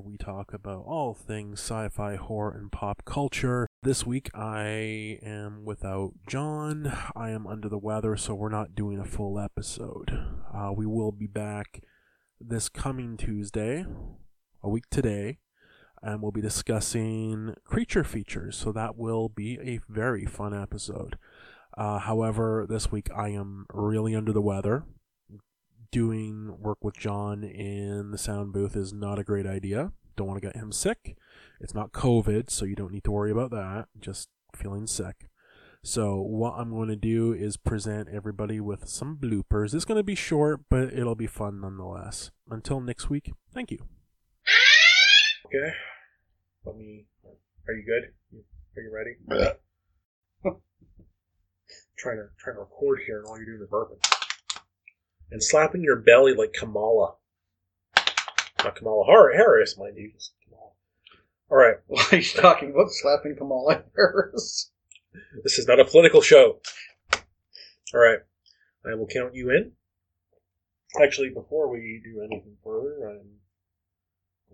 we 0.00 0.16
talk 0.16 0.54
about 0.54 0.84
all 0.86 1.12
things 1.12 1.60
sci 1.60 1.90
fi, 1.90 2.16
horror, 2.16 2.56
and 2.56 2.72
pop 2.72 3.04
culture. 3.04 3.66
This 3.82 4.06
week 4.06 4.30
I 4.34 5.18
am 5.22 5.66
without 5.66 6.12
John. 6.26 6.90
I 7.14 7.28
am 7.28 7.46
under 7.46 7.68
the 7.68 7.76
weather, 7.76 8.16
so 8.16 8.34
we're 8.34 8.48
not 8.48 8.74
doing 8.74 8.98
a 8.98 9.04
full 9.04 9.38
episode. 9.38 10.18
Uh, 10.50 10.72
we 10.74 10.86
will 10.86 11.12
be 11.12 11.26
back 11.26 11.82
this 12.40 12.70
coming 12.70 13.18
Tuesday, 13.18 13.84
a 14.62 14.68
week 14.70 14.84
today, 14.90 15.36
and 16.02 16.22
we'll 16.22 16.32
be 16.32 16.40
discussing 16.40 17.54
creature 17.64 18.02
features, 18.02 18.56
so 18.56 18.72
that 18.72 18.96
will 18.96 19.28
be 19.28 19.58
a 19.60 19.78
very 19.90 20.24
fun 20.24 20.58
episode. 20.58 21.18
Uh, 21.76 21.98
however, 21.98 22.64
this 22.66 22.90
week 22.90 23.10
I 23.14 23.28
am 23.28 23.66
really 23.74 24.14
under 24.14 24.32
the 24.32 24.40
weather. 24.40 24.84
Doing 25.90 26.56
work 26.58 26.78
with 26.82 26.98
John 26.98 27.42
in 27.42 28.10
the 28.10 28.18
sound 28.18 28.52
booth 28.52 28.76
is 28.76 28.92
not 28.92 29.18
a 29.18 29.24
great 29.24 29.46
idea. 29.46 29.92
Don't 30.16 30.26
want 30.26 30.40
to 30.40 30.46
get 30.46 30.56
him 30.56 30.70
sick. 30.70 31.16
It's 31.60 31.74
not 31.74 31.92
COVID, 31.92 32.50
so 32.50 32.66
you 32.66 32.76
don't 32.76 32.92
need 32.92 33.04
to 33.04 33.10
worry 33.10 33.30
about 33.30 33.50
that. 33.52 33.86
Just 33.98 34.28
feeling 34.54 34.86
sick. 34.86 35.28
So, 35.82 36.16
what 36.16 36.54
I'm 36.58 36.70
going 36.70 36.88
to 36.88 36.96
do 36.96 37.32
is 37.32 37.56
present 37.56 38.08
everybody 38.12 38.60
with 38.60 38.86
some 38.88 39.16
bloopers. 39.16 39.74
It's 39.74 39.86
going 39.86 39.98
to 39.98 40.04
be 40.04 40.14
short, 40.14 40.60
but 40.68 40.92
it'll 40.92 41.14
be 41.14 41.26
fun 41.26 41.60
nonetheless. 41.60 42.32
Until 42.50 42.80
next 42.80 43.08
week, 43.08 43.32
thank 43.54 43.70
you. 43.70 43.78
Okay. 45.46 45.72
Let 46.66 46.76
me. 46.76 47.06
Are 47.66 47.72
you 47.72 47.84
good? 47.86 48.12
Are 48.76 48.82
you 48.82 48.92
ready? 48.92 49.16
trying 51.96 52.16
to 52.16 52.28
trying 52.38 52.56
to 52.56 52.60
record 52.60 53.00
here, 53.06 53.20
and 53.20 53.26
all 53.26 53.36
you're 53.38 53.46
doing 53.46 53.62
is 53.62 53.70
burping 53.70 54.17
and 55.30 55.42
slapping 55.42 55.82
your 55.82 55.96
belly 55.96 56.34
like 56.34 56.52
Kamala. 56.52 57.14
Not 58.64 58.74
Kamala 58.76 59.06
Harris, 59.06 59.78
mind 59.78 59.96
you. 59.96 60.12
Just 60.12 60.32
Kamala. 60.44 60.70
All 61.50 61.58
right. 61.58 61.76
Why 61.86 62.04
are 62.12 62.16
you 62.16 62.24
talking 62.24 62.70
about 62.70 62.90
slapping 62.90 63.36
Kamala 63.36 63.84
Harris? 63.96 64.70
This 65.42 65.58
is 65.58 65.66
not 65.66 65.80
a 65.80 65.84
political 65.84 66.20
show. 66.20 66.60
All 67.94 68.00
right. 68.00 68.18
I 68.86 68.94
will 68.94 69.06
count 69.06 69.34
you 69.34 69.50
in. 69.50 69.72
Actually, 71.02 71.30
before 71.30 71.68
we 71.68 72.00
do 72.02 72.20
anything 72.20 72.56
further, 72.64 73.08
I'm 73.08 73.38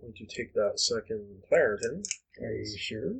going 0.01 0.13
to 0.13 0.25
take 0.25 0.53
that 0.53 0.73
second 0.79 1.41
Claritin. 1.51 2.03
Are 2.41 2.51
you 2.51 2.77
sure? 2.77 3.13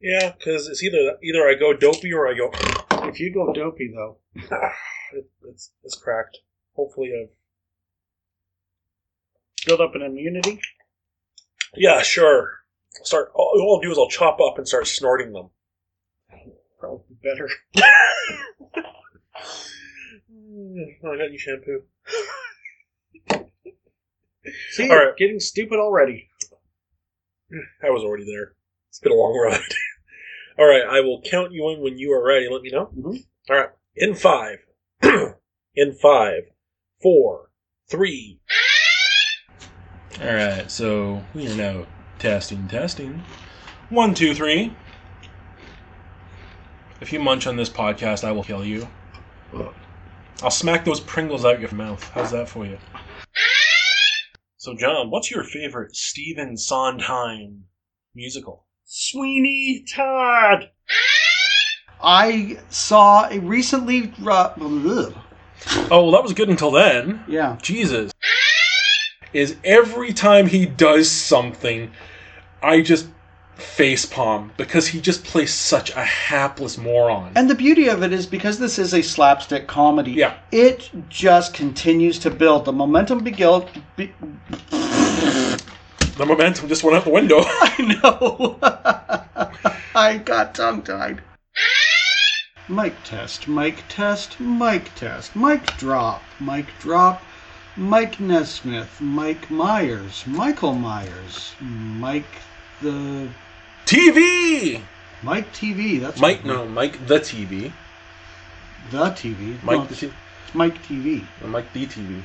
Yeah, 0.00 0.32
because 0.32 0.68
it's 0.68 0.82
either 0.82 1.16
either 1.22 1.48
I 1.48 1.54
go 1.54 1.72
dopey 1.72 2.12
or 2.12 2.28
I 2.28 2.34
go. 2.34 2.50
If 3.08 3.18
you 3.18 3.32
go 3.32 3.52
dopey, 3.52 3.90
though, 3.92 4.18
it, 4.34 5.28
it's 5.48 5.72
it's 5.82 5.96
cracked. 5.96 6.38
Hopefully, 6.78 7.10
I've 7.12 7.30
build 9.66 9.80
up 9.80 9.96
an 9.96 10.02
immunity. 10.02 10.60
yeah, 11.74 12.00
sure. 12.02 12.52
I'll 13.00 13.04
start. 13.04 13.32
All, 13.34 13.52
all 13.60 13.74
I'll 13.76 13.80
do 13.82 13.90
is 13.90 13.98
I'll 13.98 14.08
chop 14.08 14.38
up 14.40 14.58
and 14.58 14.68
start 14.68 14.86
snorting 14.86 15.32
them. 15.32 15.50
Probably 16.78 17.16
better. 17.20 17.50
Mm, 20.32 20.84
I 21.04 21.16
got 21.16 21.32
you 21.32 21.38
shampoo. 21.38 21.82
See, 24.70 24.88
All 24.88 24.96
right. 24.96 25.16
getting 25.16 25.40
stupid 25.40 25.80
already. 25.80 26.28
I 27.82 27.90
was 27.90 28.04
already 28.04 28.24
there. 28.24 28.52
It's 28.90 29.00
been 29.00 29.10
a 29.10 29.16
long 29.16 29.36
ride. 29.36 29.60
All 30.58 30.66
right, 30.66 30.84
I 30.88 31.00
will 31.00 31.20
count 31.22 31.50
you 31.52 31.68
in 31.70 31.80
when 31.80 31.98
you 31.98 32.12
are 32.12 32.24
ready. 32.24 32.48
Let 32.48 32.62
me 32.62 32.70
know. 32.70 32.86
Mhm. 32.96 33.24
All 33.50 33.56
right, 33.56 33.70
in 33.96 34.14
five, 34.14 34.58
in 35.74 35.92
five, 36.00 36.44
four, 37.00 37.50
three. 37.88 38.40
All 40.20 40.34
right, 40.34 40.70
so 40.70 41.22
we 41.34 41.46
are 41.50 41.56
now 41.56 41.86
testing, 42.18 42.66
testing. 42.68 43.22
One, 43.88 44.14
two, 44.14 44.34
three. 44.34 44.74
If 47.00 47.12
you 47.12 47.20
munch 47.20 47.46
on 47.46 47.56
this 47.56 47.70
podcast, 47.70 48.24
I 48.24 48.32
will 48.32 48.42
kill 48.42 48.64
you. 48.64 48.88
I'll 50.42 50.50
smack 50.50 50.84
those 50.84 51.00
Pringles 51.00 51.44
out 51.44 51.60
your 51.60 51.72
mouth. 51.72 52.02
How's 52.10 52.32
that 52.32 52.48
for 52.48 52.66
you? 52.66 52.78
So, 54.56 54.74
John, 54.76 55.10
what's 55.10 55.30
your 55.30 55.44
favorite 55.44 55.94
Stephen 55.94 56.56
Sondheim 56.56 57.64
musical? 58.14 58.66
Sweeney 58.84 59.84
Todd. 59.94 60.70
I 62.02 62.58
saw 62.68 63.28
a 63.28 63.38
recently. 63.38 64.12
Uh, 64.24 64.52
ugh. 64.60 65.14
Oh, 65.90 66.02
well, 66.04 66.10
that 66.12 66.22
was 66.22 66.32
good 66.32 66.48
until 66.48 66.70
then. 66.70 67.24
yeah. 67.28 67.56
Jesus. 67.62 68.12
Is 69.32 69.56
every 69.64 70.12
time 70.12 70.46
he 70.46 70.64
does 70.66 71.10
something, 71.10 71.90
I 72.62 72.80
just 72.80 73.08
facepalm 73.58 74.50
because 74.56 74.86
he 74.88 75.00
just 75.00 75.24
plays 75.24 75.52
such 75.52 75.90
a 75.90 76.02
hapless 76.04 76.78
moron. 76.78 77.32
And 77.34 77.50
the 77.50 77.54
beauty 77.54 77.88
of 77.88 78.02
it 78.02 78.12
is 78.12 78.24
because 78.26 78.58
this 78.58 78.78
is 78.78 78.94
a 78.94 79.02
slapstick 79.02 79.66
comedy, 79.66 80.12
Yeah. 80.12 80.34
it 80.52 80.90
just 81.08 81.52
continues 81.54 82.18
to 82.20 82.30
build. 82.30 82.64
The 82.64 82.72
momentum 82.72 83.18
be 83.24 83.30
guilt. 83.32 83.68
Be- 83.96 84.12
The 84.70 86.24
momentum 86.26 86.68
just 86.68 86.82
went 86.82 86.96
out 86.96 87.04
the 87.04 87.10
window. 87.10 87.40
I 87.44 87.98
know. 88.02 88.58
I 89.94 90.18
got 90.18 90.54
tongue 90.54 90.82
tied. 90.82 91.22
Mic 92.70 93.02
test, 93.02 93.48
mic 93.48 93.82
test, 93.88 94.38
mic 94.38 94.94
test, 94.94 95.34
mic 95.34 95.64
drop, 95.78 96.22
mic 96.38 96.66
drop, 96.78 97.22
Mike 97.78 98.20
Nesmith, 98.20 99.00
Mike 99.00 99.50
Myers, 99.50 100.26
Michael 100.26 100.74
Myers, 100.74 101.54
Mike 101.60 102.42
the 102.82 103.28
TV! 103.86 104.82
Mike 105.22 105.50
TV. 105.54 105.98
That's 105.98 106.20
Mike, 106.20 106.44
no, 106.44 106.66
Mike 106.66 107.06
the 107.06 107.20
TV. 107.20 107.72
the 108.90 109.04
TV. 109.12 109.62
Mike 109.62 109.78
no, 109.78 109.84
the 109.86 109.94
TV. 109.94 110.12
it's 110.44 110.54
Mike 110.54 110.82
TV. 110.82 111.24
Mike 111.42 111.72
the 111.72 111.86
TV. 111.86 112.22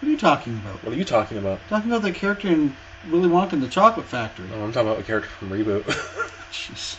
What 0.00 0.08
are 0.08 0.10
you 0.10 0.16
talking 0.16 0.54
about? 0.54 0.82
What 0.84 0.94
are 0.94 0.96
you 0.96 1.04
talking 1.04 1.36
about? 1.36 1.60
Talking 1.68 1.90
about 1.90 2.02
the 2.02 2.12
character 2.12 2.48
in 2.48 2.74
Willy 3.10 3.28
Wonka 3.28 3.52
and 3.52 3.62
the 3.62 3.68
Chocolate 3.68 4.06
Factory. 4.06 4.48
Oh, 4.54 4.62
I'm 4.62 4.72
talking 4.72 4.88
about 4.88 5.00
a 5.00 5.04
character 5.04 5.28
from 5.28 5.50
Reboot. 5.50 5.82
Jeez. 6.50 6.96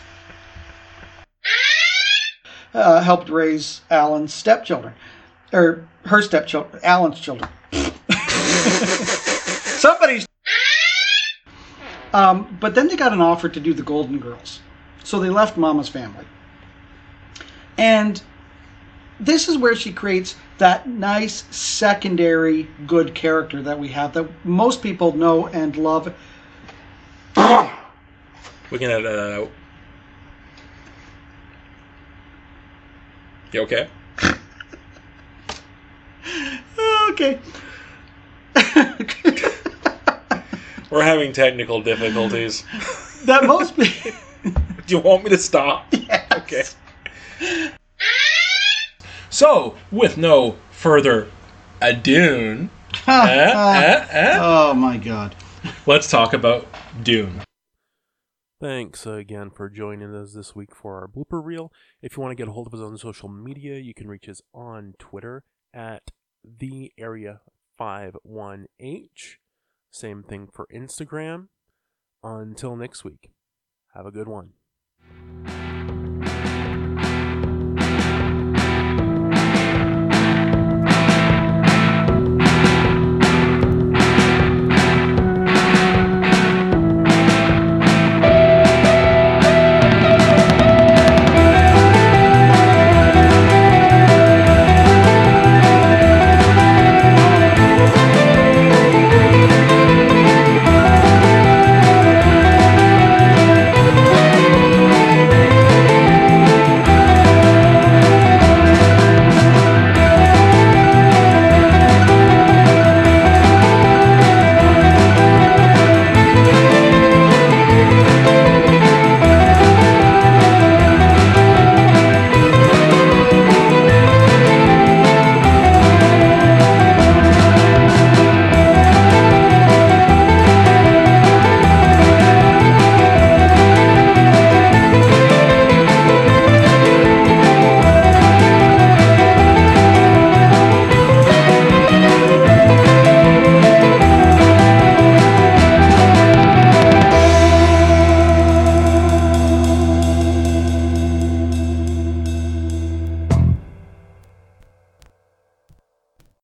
Uh, 2.78 3.00
helped 3.02 3.28
raise 3.28 3.80
Alan's 3.90 4.32
stepchildren, 4.32 4.94
or 5.52 5.88
her 6.04 6.22
stepchildren, 6.22 6.80
Alan's 6.84 7.18
children. 7.18 7.50
Somebody's. 9.80 10.28
Um, 12.12 12.56
but 12.60 12.76
then 12.76 12.86
they 12.86 12.94
got 12.94 13.12
an 13.12 13.20
offer 13.20 13.48
to 13.48 13.58
do 13.58 13.74
the 13.74 13.82
Golden 13.82 14.20
Girls, 14.20 14.60
so 15.02 15.18
they 15.18 15.28
left 15.28 15.56
Mama's 15.56 15.88
family. 15.88 16.24
And 17.76 18.22
this 19.18 19.48
is 19.48 19.58
where 19.58 19.74
she 19.74 19.92
creates 19.92 20.36
that 20.58 20.88
nice 20.88 21.46
secondary 21.50 22.68
good 22.86 23.12
character 23.12 23.60
that 23.60 23.80
we 23.80 23.88
have 23.88 24.12
that 24.12 24.28
most 24.44 24.84
people 24.84 25.16
know 25.16 25.48
and 25.48 25.76
love. 25.76 26.14
we 27.36 28.78
can 28.78 28.88
edit 28.88 29.02
that 29.02 29.48
You 33.52 33.62
okay? 33.62 33.88
okay. 37.10 37.40
We're 40.90 41.02
having 41.02 41.32
technical 41.32 41.82
difficulties. 41.82 42.64
that 43.24 43.44
most 43.44 43.76
be. 43.76 43.90
Do 44.44 44.52
you 44.96 44.98
want 44.98 45.24
me 45.24 45.30
to 45.30 45.38
stop? 45.38 45.92
Okay. 46.32 46.64
So, 49.30 49.76
with 49.90 50.16
no 50.16 50.56
further 50.70 51.28
ado, 51.80 52.68
eh, 53.06 53.16
eh, 53.16 54.06
eh, 54.10 54.38
oh 54.40 54.74
my 54.74 54.96
god. 54.96 55.34
let's 55.86 56.10
talk 56.10 56.32
about 56.32 56.66
Dune. 57.02 57.42
Thanks 58.60 59.06
again 59.06 59.50
for 59.50 59.70
joining 59.70 60.12
us 60.16 60.32
this 60.32 60.56
week 60.56 60.74
for 60.74 61.00
our 61.00 61.06
blooper 61.06 61.40
reel. 61.44 61.72
If 62.02 62.16
you 62.16 62.22
want 62.24 62.32
to 62.32 62.34
get 62.34 62.48
a 62.48 62.50
hold 62.50 62.66
of 62.66 62.74
us 62.74 62.80
on 62.80 62.98
social 62.98 63.28
media, 63.28 63.78
you 63.78 63.94
can 63.94 64.08
reach 64.08 64.28
us 64.28 64.42
on 64.52 64.94
Twitter 64.98 65.44
at 65.72 66.10
the 66.42 66.90
area 66.98 67.40
51H. 67.78 69.36
Same 69.92 70.24
thing 70.24 70.48
for 70.52 70.66
Instagram. 70.74 71.46
Until 72.24 72.74
next 72.74 73.04
week, 73.04 73.30
have 73.94 74.06
a 74.06 74.10
good 74.10 74.26
one. 74.26 74.54